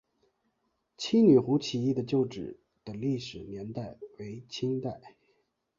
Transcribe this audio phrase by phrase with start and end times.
[0.97, 4.99] 七女湖起义旧址的历史年代为清代。